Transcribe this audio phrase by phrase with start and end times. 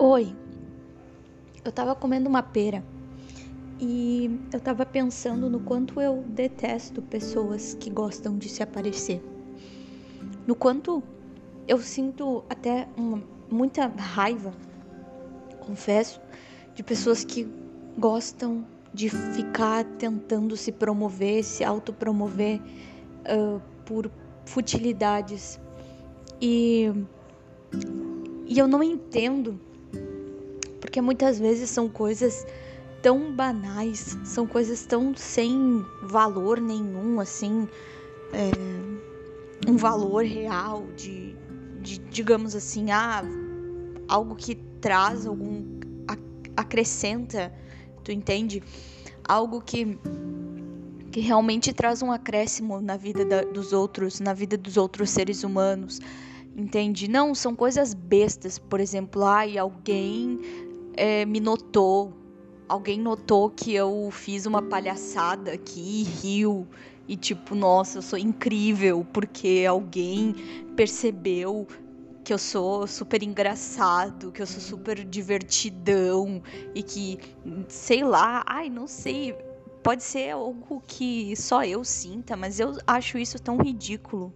[0.00, 0.32] Oi,
[1.64, 2.84] eu tava comendo uma pera
[3.80, 9.20] e eu tava pensando no quanto eu detesto pessoas que gostam de se aparecer.
[10.46, 11.02] No quanto
[11.66, 13.20] eu sinto até uma,
[13.50, 14.52] muita raiva,
[15.58, 16.20] confesso,
[16.76, 17.48] de pessoas que
[17.98, 24.08] gostam de ficar tentando se promover, se autopromover uh, por
[24.46, 25.60] futilidades.
[26.40, 26.88] E,
[28.46, 29.66] e eu não entendo
[30.88, 32.46] porque muitas vezes são coisas
[33.02, 37.68] tão banais, são coisas tão sem valor nenhum, assim,
[38.32, 41.36] é, um valor real de,
[41.82, 43.22] de, digamos assim, ah,
[44.08, 45.62] algo que traz algum,
[46.56, 47.52] acrescenta,
[48.02, 48.62] tu entende?
[49.28, 49.98] Algo que
[51.10, 55.42] que realmente traz um acréscimo na vida da, dos outros, na vida dos outros seres
[55.42, 56.00] humanos,
[56.56, 57.08] entende?
[57.08, 60.38] Não, são coisas bestas, por exemplo, ai, alguém
[60.98, 62.12] é, me notou.
[62.68, 66.66] Alguém notou que eu fiz uma palhaçada aqui riu.
[67.06, 70.34] E tipo, nossa, eu sou incrível porque alguém
[70.76, 71.66] percebeu
[72.22, 76.42] que eu sou super engraçado, que eu sou super divertidão
[76.74, 77.18] e que,
[77.68, 79.32] sei lá, ai, não sei,
[79.82, 84.34] pode ser algo que só eu sinta, mas eu acho isso tão ridículo.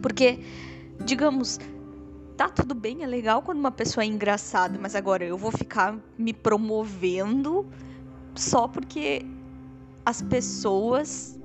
[0.00, 0.38] Porque,
[1.04, 1.58] digamos,
[2.36, 5.98] tá tudo bem, é legal quando uma pessoa é engraçada, mas agora eu vou ficar
[6.18, 7.66] me promovendo
[8.34, 9.24] só porque
[10.04, 11.38] as pessoas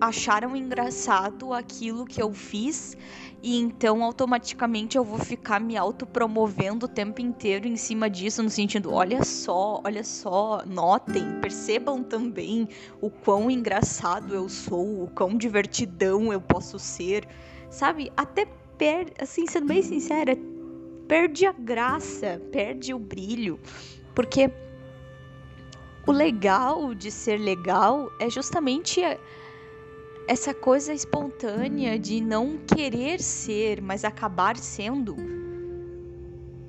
[0.00, 2.96] acharam engraçado aquilo que eu fiz
[3.42, 8.50] e então automaticamente eu vou ficar me autopromovendo o tempo inteiro em cima disso, no
[8.50, 12.68] sentido, olha só, olha só, notem, percebam também
[13.00, 17.26] o quão engraçado eu sou, o quão divertidão eu posso ser,
[17.70, 18.10] sabe?
[18.16, 18.46] Até
[18.80, 20.34] perde, assim, sendo bem sincera,
[21.06, 23.60] perde a graça, perde o brilho,
[24.14, 24.50] porque
[26.06, 29.02] o legal de ser legal é justamente
[30.26, 35.14] essa coisa espontânea de não querer ser, mas acabar sendo.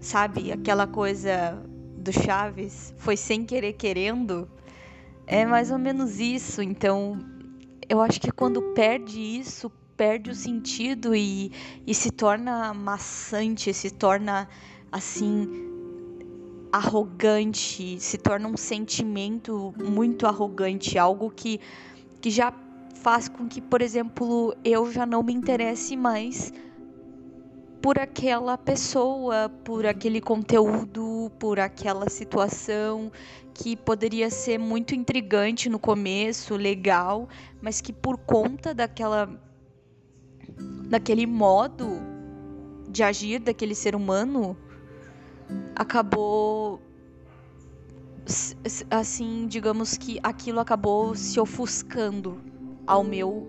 [0.01, 1.63] Sabe, aquela coisa
[1.95, 4.49] do Chaves, foi sem querer querendo.
[5.25, 6.61] É mais ou menos isso.
[6.61, 7.17] Então,
[7.87, 11.51] eu acho que quando perde isso, perde o sentido e,
[11.85, 14.49] e se torna maçante, se torna
[14.91, 15.47] assim
[16.71, 21.59] arrogante, se torna um sentimento muito arrogante, algo que,
[22.19, 22.51] que já
[22.95, 26.51] faz com que, por exemplo, eu já não me interesse mais
[27.79, 33.11] por aquela pessoa, por aquele conteúdo, por aquela situação
[33.53, 37.29] que poderia ser muito intrigante no começo, legal,
[37.61, 39.29] mas que por conta daquela
[40.89, 41.99] daquele modo
[42.89, 44.57] de agir daquele ser humano
[45.75, 46.81] acabou
[48.89, 52.39] assim, digamos que aquilo acabou se ofuscando
[52.85, 53.47] ao meu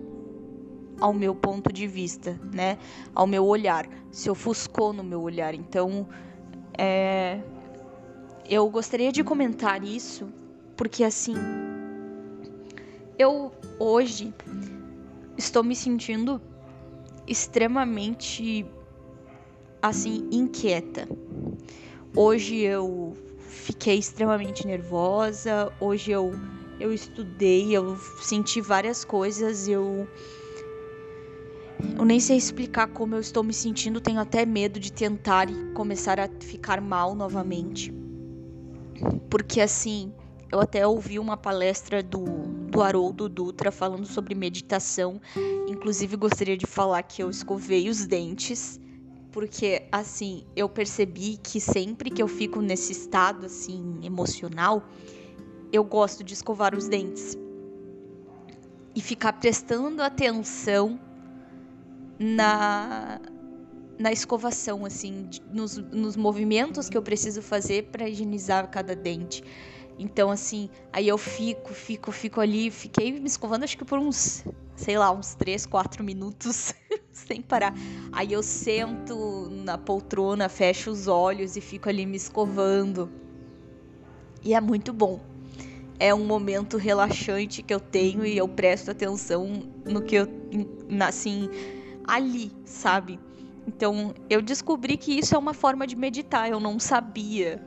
[0.99, 2.77] ao meu ponto de vista, né?
[3.13, 5.53] Ao meu olhar, se ofuscou no meu olhar.
[5.53, 6.07] Então,
[6.77, 7.41] é,
[8.47, 10.27] eu gostaria de comentar isso
[10.77, 11.35] porque assim,
[13.17, 14.33] eu hoje
[15.37, 16.41] estou me sentindo
[17.27, 18.65] extremamente
[19.81, 21.07] assim inquieta.
[22.15, 26.33] Hoje eu fiquei extremamente nervosa, hoje eu
[26.79, 30.07] eu estudei, eu senti várias coisas, eu
[31.97, 35.73] eu nem sei explicar como eu estou me sentindo, tenho até medo de tentar e
[35.73, 37.93] começar a ficar mal novamente.
[39.29, 40.13] Porque assim,
[40.53, 42.23] eu até ouvi uma palestra do,
[42.69, 45.19] do Haroldo Dutra falando sobre meditação.
[45.67, 48.79] Inclusive, gostaria de falar que eu escovei os dentes.
[49.31, 54.83] Porque, assim, eu percebi que sempre que eu fico nesse estado, assim, emocional,
[55.71, 57.35] eu gosto de escovar os dentes.
[58.93, 60.99] E ficar prestando atenção
[62.19, 63.19] na,
[63.97, 69.43] na escovação, assim, nos, nos movimentos que eu preciso fazer para higienizar cada dente.
[69.97, 74.43] Então, assim, aí eu fico, fico, fico ali, fiquei me escovando acho que por uns,
[74.75, 76.73] sei lá, uns 3, 4 minutos,
[77.11, 77.73] sem parar.
[78.11, 83.09] Aí eu sento na poltrona, fecho os olhos e fico ali me escovando.
[84.43, 85.21] E é muito bom.
[85.99, 90.27] É um momento relaxante que eu tenho e eu presto atenção no que eu,
[91.07, 91.49] assim,
[92.03, 93.19] ali, sabe?
[93.67, 97.61] Então, eu descobri que isso é uma forma de meditar, eu não sabia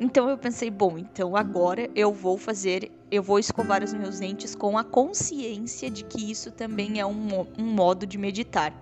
[0.00, 4.54] então eu pensei, bom, então agora eu vou fazer, eu vou escovar os meus dentes
[4.54, 8.72] com a consciência de que isso também é um, um modo de meditar.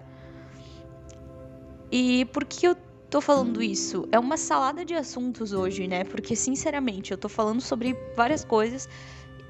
[1.90, 2.74] E por que eu
[3.10, 4.08] tô falando isso?
[4.10, 6.04] É uma salada de assuntos hoje, né?
[6.04, 8.88] Porque, sinceramente, eu tô falando sobre várias coisas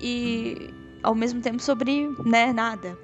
[0.01, 2.99] e ao mesmo tempo sobre, né, nada.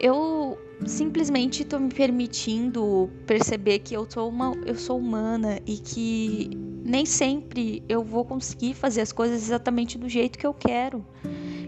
[0.00, 0.56] Eu
[0.86, 6.50] simplesmente tô me permitindo perceber que eu sou uma eu sou humana e que
[6.84, 11.04] nem sempre eu vou conseguir fazer as coisas exatamente do jeito que eu quero.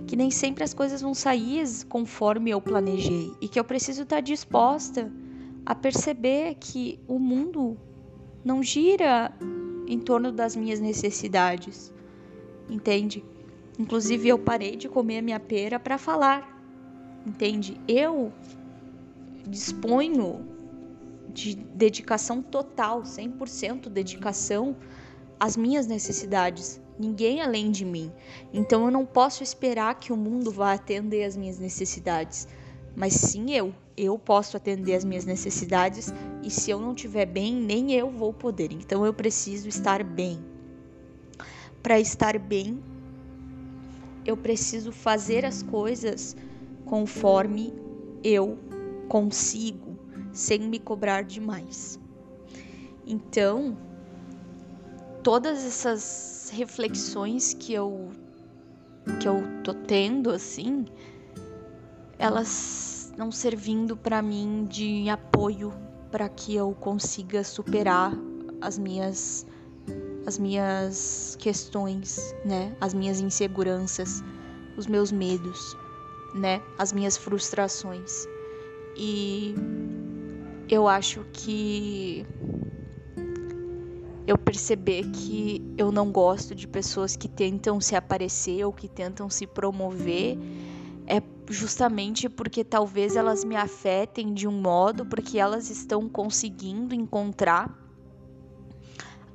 [0.07, 4.21] Que nem sempre as coisas vão sair conforme eu planejei e que eu preciso estar
[4.21, 5.11] disposta
[5.67, 7.77] a perceber que o mundo
[8.45, 9.33] não gira
[9.87, 11.93] em torno das minhas necessidades,
[12.69, 13.25] entende?
[13.79, 16.60] Inclusive eu parei de comer a minha pera para falar,
[17.27, 17.81] entende?
[17.87, 18.33] Eu
[19.47, 20.47] disponho
[21.33, 24.77] de dedicação total, 100% dedicação
[25.39, 28.13] às minhas necessidades, ninguém além de mim.
[28.53, 32.49] Então eu não posso esperar que o mundo vá atender às minhas necessidades,
[32.97, 36.13] mas sim eu eu posso atender as minhas necessidades
[36.43, 38.73] e se eu não estiver bem, nem eu vou poder.
[38.73, 40.39] Então eu preciso estar bem.
[41.83, 42.83] Para estar bem,
[44.25, 46.35] eu preciso fazer as coisas
[46.91, 47.73] conforme
[48.25, 48.59] eu
[49.09, 49.97] consigo,
[50.33, 52.01] sem me cobrar demais.
[53.07, 53.79] Então,
[55.23, 58.09] todas essas reflexões que eu
[59.21, 60.85] que eu tô tendo assim,
[62.19, 65.73] elas não servindo para mim de apoio
[66.11, 68.13] para que eu consiga superar
[68.61, 69.47] as minhas
[70.27, 72.75] as minhas questões, né?
[72.81, 74.25] As minhas inseguranças,
[74.77, 75.77] os meus medos,
[76.33, 76.63] né?
[76.79, 78.29] As minhas frustrações.
[78.97, 79.55] E
[80.69, 82.27] eu acho que
[84.27, 89.29] eu perceber que eu não gosto de pessoas que tentam se aparecer ou que tentam
[89.29, 90.39] se promover
[91.07, 97.77] é justamente porque talvez elas me afetem de um modo porque elas estão conseguindo encontrar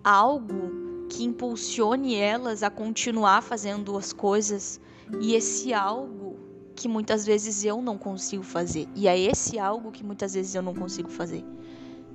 [0.01, 4.80] algo que impulsione elas a continuar fazendo as coisas
[5.19, 6.34] e esse algo
[6.75, 8.88] que muitas vezes eu não consigo fazer.
[8.95, 11.44] E é esse algo que muitas vezes eu não consigo fazer,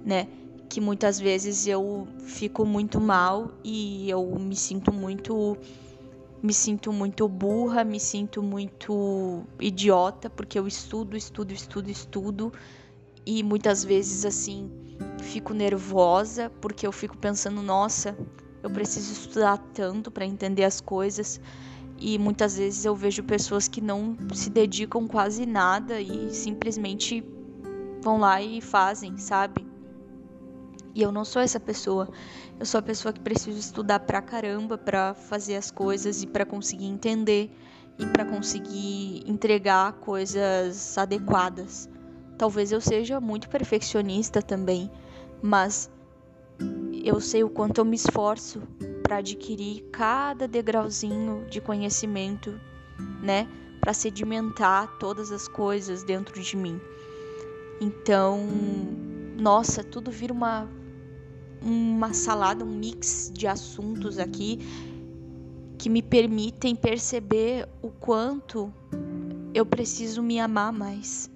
[0.04, 0.28] né?
[0.68, 5.56] Que muitas vezes eu fico muito mal e eu me sinto muito
[6.42, 12.52] me sinto muito burra, me sinto muito idiota, porque eu estudo, estudo, estudo, estudo
[13.26, 14.70] e muitas vezes assim
[15.20, 18.16] fico nervosa porque eu fico pensando, nossa,
[18.62, 21.40] eu preciso estudar tanto para entender as coisas.
[22.00, 27.22] E muitas vezes eu vejo pessoas que não se dedicam quase nada e simplesmente
[28.02, 29.66] vão lá e fazem, sabe?
[30.94, 32.08] E eu não sou essa pessoa.
[32.58, 36.46] Eu sou a pessoa que precisa estudar pra caramba para fazer as coisas e para
[36.46, 37.54] conseguir entender
[37.98, 41.86] e para conseguir entregar coisas adequadas.
[42.38, 44.90] Talvez eu seja muito perfeccionista também,
[45.42, 45.90] mas
[47.04, 48.62] eu sei o quanto eu me esforço
[49.10, 52.60] para adquirir cada degrauzinho de conhecimento,
[53.20, 53.48] né,
[53.80, 56.80] para sedimentar todas as coisas dentro de mim.
[57.80, 58.46] Então,
[59.36, 60.70] nossa, tudo vira uma
[61.60, 64.60] uma salada, um mix de assuntos aqui
[65.76, 68.72] que me permitem perceber o quanto
[69.52, 71.28] eu preciso me amar mais.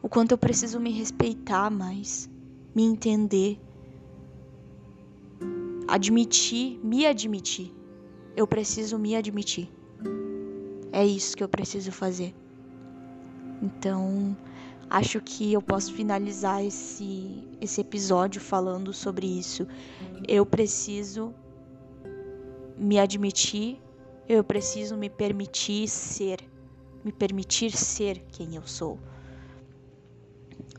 [0.00, 2.30] O quanto eu preciso me respeitar mais,
[2.72, 3.60] me entender,
[5.86, 7.72] admitir, me admitir.
[8.36, 9.70] Eu preciso me admitir.
[10.92, 12.34] É isso que eu preciso fazer.
[13.62, 14.36] Então,
[14.90, 19.66] acho que eu posso finalizar esse, esse episódio falando sobre isso.
[20.26, 21.34] Eu preciso
[22.76, 23.80] me admitir,
[24.28, 26.38] eu preciso me permitir ser,
[27.04, 28.98] me permitir ser quem eu sou.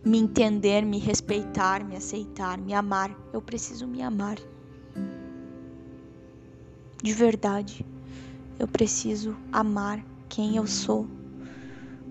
[0.04, 3.16] Me entender, me respeitar, me aceitar, me amar.
[3.34, 4.38] Eu preciso me amar.
[7.02, 7.86] De verdade.
[8.58, 11.08] Eu preciso amar quem eu sou.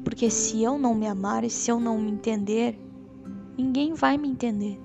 [0.05, 2.79] Porque se eu não me amar e se eu não me entender,
[3.57, 4.81] ninguém vai me entender.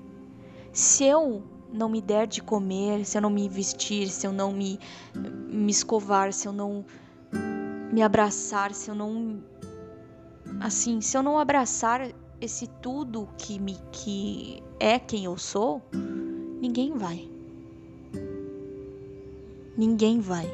[0.72, 1.42] Se eu
[1.72, 4.78] não me der de comer, se eu não me vestir, se eu não me,
[5.14, 6.84] me escovar, se eu não
[7.92, 9.42] me abraçar, se eu não.
[10.60, 15.82] Assim, se eu não abraçar esse tudo que me que é quem eu sou,
[16.60, 17.28] ninguém vai.
[19.76, 20.46] Ninguém vai.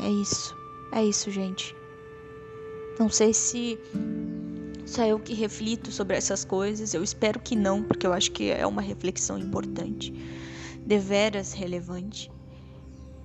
[0.00, 0.54] É isso.
[0.92, 1.74] É isso, gente.
[2.98, 3.78] Não sei se
[4.84, 6.92] só eu que reflito sobre essas coisas.
[6.92, 10.12] Eu espero que não, porque eu acho que é uma reflexão importante,
[10.84, 12.30] deveras relevante.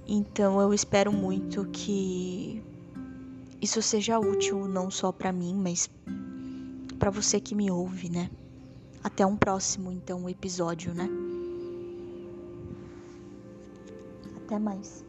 [0.07, 2.63] Então eu espero muito que
[3.61, 5.89] isso seja útil não só para mim, mas
[6.97, 8.29] para você que me ouve, né?
[9.03, 11.09] Até um próximo, então, episódio, né?
[14.47, 15.03] Até mais.